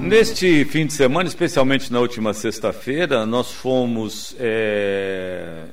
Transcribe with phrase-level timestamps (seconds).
[0.00, 5.66] Neste fim de semana, especialmente na última sexta-feira, nós fomos é,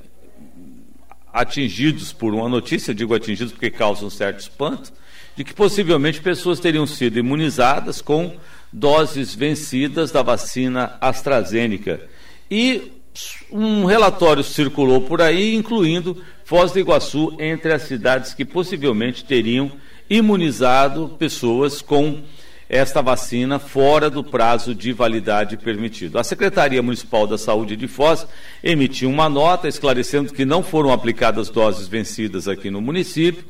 [1.31, 4.91] atingidos por uma notícia, digo atingidos porque causa um certo espanto,
[5.35, 8.35] de que possivelmente pessoas teriam sido imunizadas com
[8.71, 12.01] doses vencidas da vacina AstraZeneca.
[12.51, 12.91] E
[13.49, 19.71] um relatório circulou por aí, incluindo Foz do Iguaçu entre as cidades que possivelmente teriam
[20.09, 22.23] imunizado pessoas com
[22.69, 26.19] esta vacina fora do prazo de validade permitido.
[26.19, 28.27] A Secretaria Municipal da Saúde de Foz
[28.63, 33.45] emitiu uma nota esclarecendo que não foram aplicadas doses vencidas aqui no município,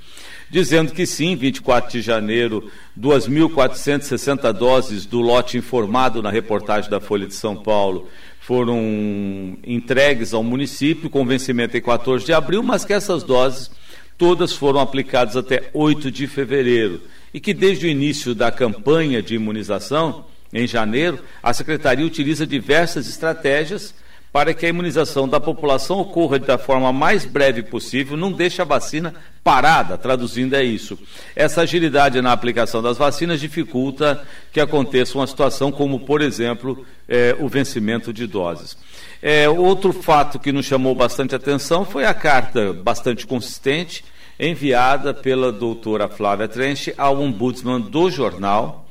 [0.49, 7.25] dizendo que sim, 24 de janeiro, 2.460 doses do lote informado na reportagem da Folha
[7.25, 8.07] de São Paulo
[8.39, 13.69] foram entregues ao município com vencimento em 14 de abril, mas que essas doses
[14.17, 17.01] todas foram aplicadas até 8 de fevereiro
[17.37, 23.07] e que desde o início da campanha de imunização, em janeiro, a Secretaria utiliza diversas
[23.07, 23.93] estratégias
[24.33, 28.65] para que a imunização da população ocorra da forma mais breve possível, não deixe a
[28.65, 29.13] vacina
[29.43, 30.97] parada, traduzindo é isso.
[31.35, 37.35] Essa agilidade na aplicação das vacinas dificulta que aconteça uma situação como, por exemplo, é,
[37.39, 38.75] o vencimento de doses.
[39.21, 44.03] É, outro fato que nos chamou bastante atenção foi a carta bastante consistente
[44.39, 48.85] enviada pela doutora Flávia Trench ao ombudsman do jornal,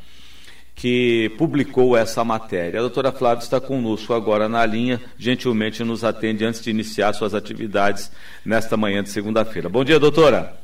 [0.75, 2.80] que publicou essa matéria.
[2.80, 7.34] A doutora Flávia está conosco agora na linha, gentilmente nos atende antes de iniciar suas
[7.34, 8.12] atividades
[8.44, 9.69] nesta manhã de segunda-feira.
[9.69, 10.55] Bom dia, doutora.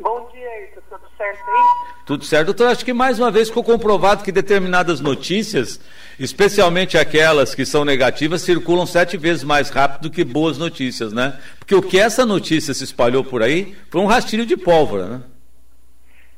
[0.00, 0.44] Bom dia.
[0.88, 1.84] Tudo certo aí?
[2.06, 2.46] Tudo certo.
[2.46, 5.80] Doutora, acho que mais uma vez ficou comprovado que determinadas notícias,
[6.18, 11.40] especialmente aquelas que são negativas, circulam sete vezes mais rápido do que boas notícias, né?
[11.58, 15.22] Porque o que essa notícia se espalhou por aí foi um rastilho de pólvora, né?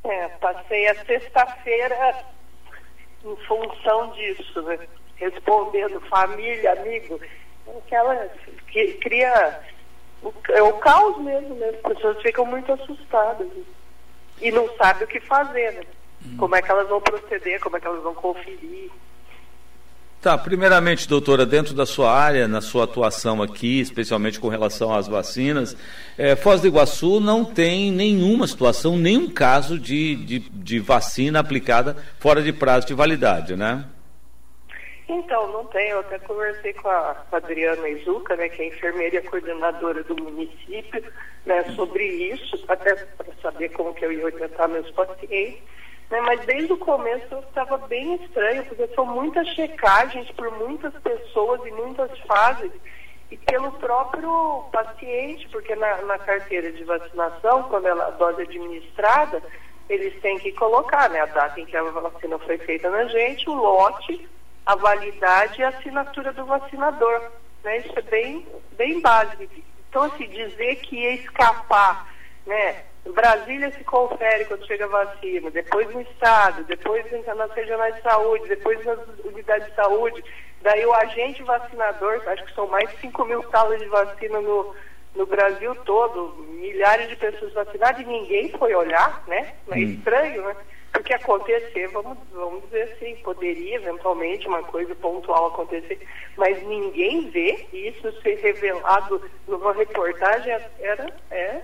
[0.04, 2.24] É, passei a sexta-feira
[3.24, 4.78] em função disso, né?
[5.16, 7.20] respondendo família, amigo,
[7.78, 8.28] aquela
[8.68, 9.60] que cria
[10.22, 11.68] o, é o caos mesmo, né?
[11.84, 13.64] As pessoas ficam muito assustadas né?
[14.40, 15.82] e não sabem o que fazer, né?
[16.38, 18.90] Como é que elas vão proceder, como é que elas vão conferir.
[20.20, 25.06] Tá, primeiramente, doutora, dentro da sua área, na sua atuação aqui, especialmente com relação às
[25.06, 25.76] vacinas,
[26.18, 31.96] é, Foz do Iguaçu não tem nenhuma situação, nenhum caso de, de, de vacina aplicada
[32.18, 33.84] fora de prazo de validade, né?
[35.08, 35.90] Então, não tem.
[35.90, 41.04] Eu até conversei com a Adriana Izuca, né, que é enfermeira e coordenadora do município,
[41.44, 45.62] né, sobre isso, até para saber como que eu ia orientar meus pacientes.
[46.10, 50.94] Né, mas desde o começo eu estava bem estranho, porque são muitas checagens por muitas
[50.94, 52.70] pessoas em muitas fases
[53.30, 58.44] e pelo próprio paciente, porque na, na carteira de vacinação, quando ela, a dose é
[58.44, 59.42] administrada,
[59.88, 63.48] eles têm que colocar né, a data em que a vacina foi feita na gente,
[63.50, 64.28] o lote,
[64.64, 67.30] a validade e a assinatura do vacinador.
[67.64, 67.78] Né?
[67.78, 69.44] Isso é bem, bem básico.
[69.88, 72.12] Então, assim, dizer que ia escapar,
[72.46, 72.84] né?
[73.12, 77.04] Brasília se confere quando chega a vacina, depois no Estado, depois
[77.36, 80.24] nas regionais de saúde, depois nas unidades de saúde.
[80.62, 84.74] Daí o agente vacinador, acho que são mais de 5 mil salas de vacina no,
[85.14, 89.54] no Brasil todo, milhares de pessoas vacinadas e ninguém foi olhar, né?
[89.70, 89.78] É hum.
[89.78, 90.56] estranho, né?
[90.92, 96.00] Porque acontecer, vamos, vamos dizer assim, poderia eventualmente uma coisa pontual acontecer,
[96.36, 101.60] mas ninguém vê isso ser revelado numa reportagem era é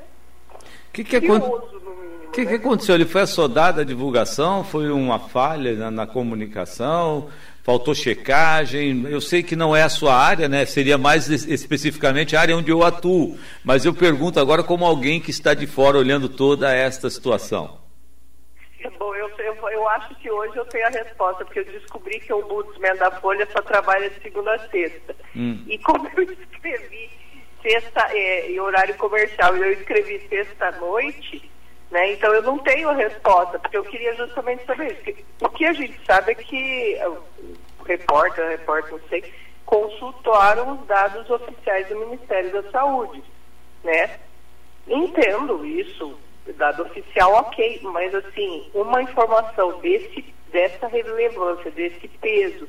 [0.92, 2.54] o que, que, que, que né?
[2.54, 2.94] aconteceu?
[2.94, 4.62] Ele foi assodado a divulgação?
[4.62, 7.30] Foi uma falha na, na, comunicação?
[7.62, 9.06] Faltou checagem?
[9.08, 10.66] Eu sei que não é a sua área, né?
[10.66, 13.38] Seria mais especificamente a área onde eu atuo.
[13.64, 17.80] Mas eu pergunto agora como alguém que está de fora olhando toda esta situação.
[18.98, 22.34] Bom, eu, eu, eu, acho que hoje eu tenho a resposta, porque eu descobri que
[22.34, 25.16] o Budsman da Folha só trabalha de segunda a sexta.
[25.34, 25.64] Hum.
[25.66, 27.21] E como eu escrevi
[27.62, 31.50] sexta é, em horário comercial e eu escrevi sexta-noite,
[31.90, 32.12] né?
[32.12, 35.24] Então eu não tenho a resposta, porque eu queria justamente saber isso.
[35.40, 36.98] O que a gente sabe é que
[37.80, 39.32] o repórter, o repórter, não sei,
[39.64, 43.22] consultaram os dados oficiais do Ministério da Saúde,
[43.84, 44.18] né?
[44.86, 46.18] Entendo isso,
[46.56, 52.68] dado oficial, ok, mas assim, uma informação desse, dessa relevância, desse peso,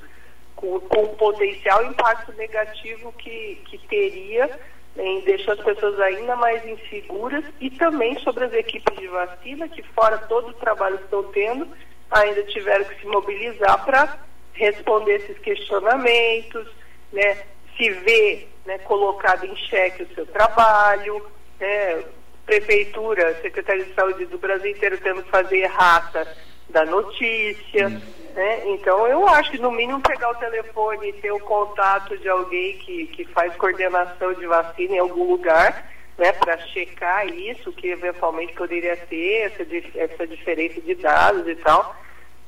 [0.56, 4.60] com, com o potencial impacto negativo que, que teria
[4.98, 9.82] em, deixou as pessoas ainda mais inseguras e também sobre as equipes de vacina, que
[9.82, 11.68] fora todo o trabalho que estão tendo,
[12.12, 14.20] ainda tiveram que se mobilizar para
[14.54, 16.68] responder esses questionamentos,
[17.12, 17.44] né,
[17.76, 21.26] se ver né, colocado em xeque o seu trabalho,
[21.60, 22.04] né,
[22.46, 26.28] prefeitura, Secretaria de Saúde do Brasil inteiro tendo que fazer errata
[26.70, 28.02] da notícia.
[28.34, 28.68] Né?
[28.70, 32.78] Então eu acho que no mínimo pegar o telefone e ter o contato de alguém
[32.80, 35.86] que, que faz coordenação de vacina em algum lugar,
[36.18, 39.64] né, para checar isso, que eventualmente poderia ter essa,
[40.00, 41.96] essa diferença de dados e tal,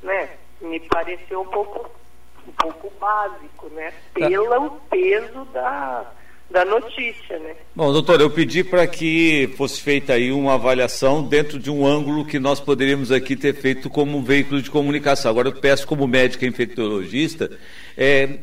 [0.01, 0.29] né?
[0.61, 1.89] Me pareceu um pouco,
[2.47, 3.91] um pouco básico, né?
[4.13, 4.27] Tá.
[4.27, 6.11] Pelo peso da
[6.49, 7.55] da notícia, né?
[7.75, 12.23] Bom, doutor, eu pedi para que fosse feita aí uma avaliação dentro de um ângulo
[12.23, 15.31] que nós poderíamos aqui ter feito como veículo de comunicação.
[15.31, 17.51] Agora eu peço como médica infectologista,
[17.97, 18.37] é,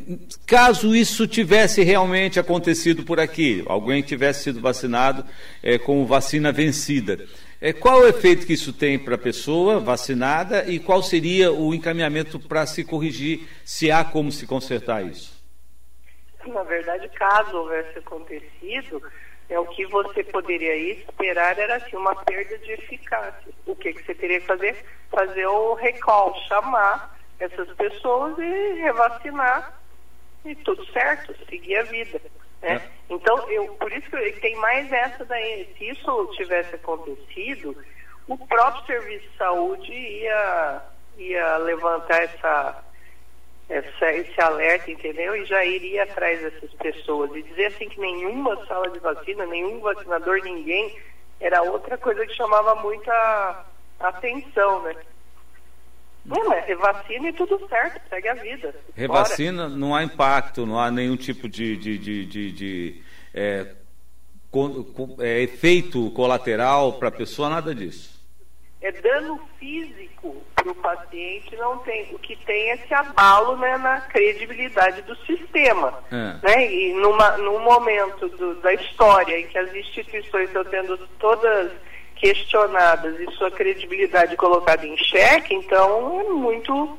[0.47, 5.25] caso isso tivesse realmente acontecido por aqui, alguém tivesse sido vacinado
[5.63, 7.25] é, com vacina vencida,
[7.61, 11.73] é, qual o efeito que isso tem para a pessoa vacinada e qual seria o
[11.73, 15.42] encaminhamento para se corrigir, se há como se consertar isso?
[16.47, 19.03] Na verdade, caso houvesse acontecido,
[19.49, 23.53] é o que você poderia esperar era assim, uma perda de eficácia.
[23.67, 24.85] O que, que você teria que fazer?
[25.11, 29.79] Fazer o recall, chamar essas pessoas e revacinar
[30.45, 32.21] e tudo certo, seguir a vida.
[32.63, 32.77] Né?
[32.77, 32.83] É.
[33.11, 35.69] Então, eu, por isso que tem mais essa daí.
[35.77, 37.77] Se isso tivesse acontecido,
[38.29, 40.83] o próprio serviço de saúde ia,
[41.19, 42.83] ia levantar essa
[43.73, 45.35] essa, esse alerta, entendeu?
[45.35, 47.35] E já iria atrás dessas pessoas.
[47.35, 50.99] E dizer assim que nenhuma sala de vacina, nenhum vacinador, ninguém,
[51.41, 53.65] era outra coisa que chamava muita
[53.99, 54.95] atenção, né?
[56.25, 58.75] Não, mas revacina e tudo certo, segue a vida.
[58.95, 59.77] Revacina, Bora.
[59.77, 63.03] não há impacto, não há nenhum tipo de, de, de, de, de
[63.35, 63.75] é,
[64.51, 68.12] com, com, é, efeito colateral para a pessoa, nada disso
[68.83, 72.13] é dano físico para o paciente, não tem.
[72.13, 76.03] O que tem é esse abalo né, na credibilidade do sistema.
[76.11, 76.47] É.
[76.47, 76.73] Né?
[76.73, 81.71] E numa, num momento do, da história em que as instituições estão sendo todas
[82.17, 86.99] questionadas e sua credibilidade colocada em xeque, então é muito,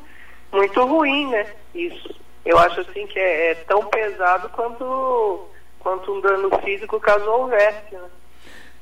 [0.51, 1.53] muito ruim, né?
[1.75, 2.15] Isso.
[2.45, 5.47] Eu acho assim que é, é tão pesado quanto,
[5.79, 7.93] quanto um dano físico caso houvesse.
[7.93, 8.09] Né?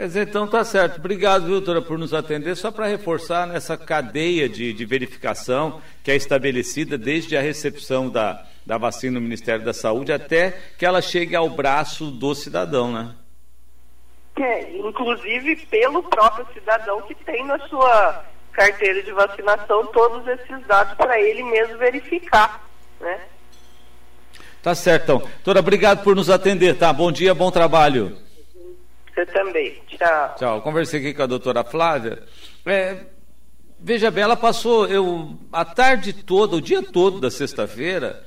[0.02, 0.98] Quer dizer, então tá certo.
[0.98, 2.56] Obrigado, viu, doutora, por nos atender.
[2.56, 8.44] Só para reforçar nessa cadeia de, de, verificação que é estabelecida desde a recepção da,
[8.66, 13.14] da vacina no Ministério da Saúde até que ela chegue ao braço do cidadão, né?
[14.40, 20.96] É, inclusive pelo próprio cidadão que tem na sua carteira de vacinação todos esses dados
[20.96, 22.68] para ele mesmo verificar,
[23.00, 23.20] né?
[24.64, 25.20] Tá certo, então.
[25.20, 26.92] Doutora, obrigado por nos atender, tá?
[26.92, 28.18] Bom dia, bom trabalho.
[29.14, 29.82] Você também.
[29.88, 30.36] Tchau.
[30.38, 30.62] Tchau.
[30.62, 32.24] Conversei aqui com a doutora Flávia.
[32.66, 33.06] É,
[33.80, 38.26] veja bem, ela passou eu, a tarde toda, o dia todo da sexta-feira,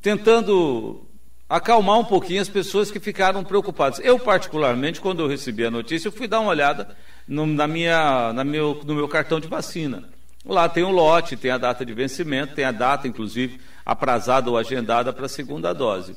[0.00, 1.06] tentando
[1.48, 3.98] acalmar um pouquinho as pessoas que ficaram preocupadas.
[3.98, 6.96] Eu, particularmente, quando eu recebi a notícia, eu fui dar uma olhada
[7.26, 10.08] no, na minha, na meu, no meu cartão de vacina.
[10.44, 14.56] Lá tem o lote, tem a data de vencimento, tem a data, inclusive, aprazada ou
[14.56, 16.16] agendada para a segunda dose.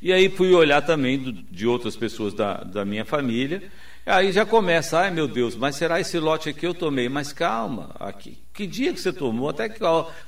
[0.00, 3.62] E aí fui olhar também do, de outras pessoas da, da minha família.
[4.06, 7.10] Aí já começa, ai meu Deus, mas será esse lote aqui eu tomei?
[7.10, 8.38] Mas calma, aqui.
[8.54, 9.50] Que dia que você tomou?
[9.50, 9.80] Até que,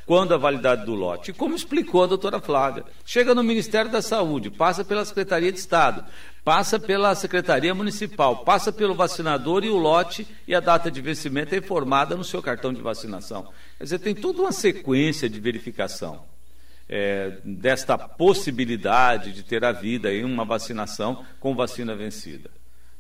[0.05, 1.31] quando a validade do lote?
[1.31, 5.59] E como explicou a doutora Flávia, chega no Ministério da Saúde, passa pela Secretaria de
[5.59, 6.05] Estado,
[6.45, 11.55] passa pela Secretaria Municipal, passa pelo vacinador e o lote e a data de vencimento
[11.55, 13.49] é informada no seu cartão de vacinação.
[13.79, 16.23] Quer dizer, tem toda uma sequência de verificação
[16.93, 22.51] é, desta possibilidade de ter a vida em uma vacinação com vacina vencida.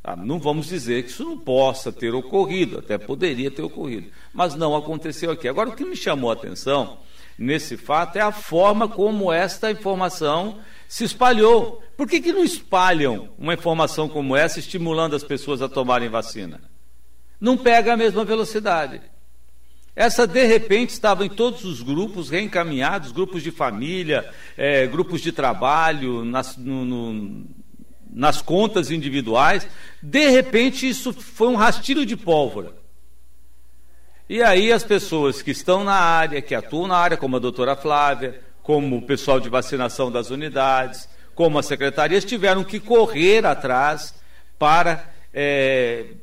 [0.02, 4.54] Ah, não vamos dizer que isso não possa ter ocorrido, até poderia ter ocorrido, mas
[4.54, 5.48] não aconteceu aqui.
[5.48, 6.98] Agora, o que me chamou a atenção
[7.36, 11.82] nesse fato é a forma como esta informação se espalhou.
[11.96, 16.60] Por que, que não espalham uma informação como essa, estimulando as pessoas a tomarem vacina?
[17.40, 19.02] Não pega a mesma velocidade.
[19.94, 25.32] Essa, de repente, estava em todos os grupos reencaminhados, grupos de família, é, grupos de
[25.32, 27.46] trabalho, nas, no, no,
[28.12, 29.68] nas contas individuais.
[30.02, 32.74] De repente, isso foi um rastilho de pólvora.
[34.28, 37.74] E aí as pessoas que estão na área, que atuam na área, como a doutora
[37.74, 44.14] Flávia, como o pessoal de vacinação das unidades, como as secretarias, tiveram que correr atrás
[44.56, 46.14] para é,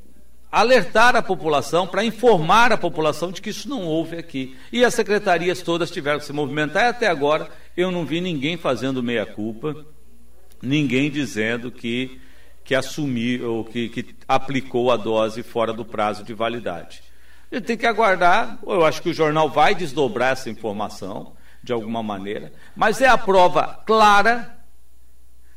[0.51, 4.58] alertar a população, para informar a população de que isso não houve aqui.
[4.72, 8.58] E as secretarias todas tiveram que se movimentar e até agora eu não vi ninguém
[8.58, 9.86] fazendo meia-culpa,
[10.62, 12.20] ninguém dizendo que,
[12.63, 17.04] que assumiu ou que, que aplicou a dose fora do prazo de validade.
[17.51, 21.72] A gente tem que aguardar, eu acho que o jornal vai desdobrar essa informação de
[21.72, 24.58] alguma maneira, mas é a prova clara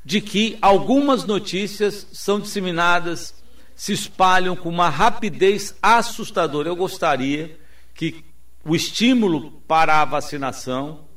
[0.04, 3.39] de que algumas notícias são disseminadas
[3.80, 6.68] se espalham com uma rapidez assustadora.
[6.68, 7.58] Eu gostaria
[7.94, 8.22] que
[8.62, 11.08] o estímulo para a vacinação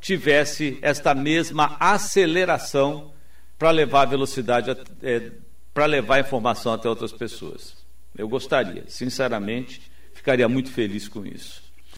[0.00, 3.12] tivesse esta mesma aceleração
[3.58, 4.70] para levar a velocidade,
[5.02, 5.32] é,
[5.74, 7.74] para levar a informação até outras pessoas.
[8.16, 9.82] Eu gostaria, sinceramente,
[10.14, 11.61] ficaria muito feliz com isso.